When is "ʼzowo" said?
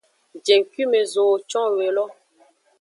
1.07-1.35